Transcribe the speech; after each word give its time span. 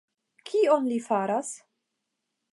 Kion 0.51 0.89
li 0.93 0.97
faras? 1.09 1.53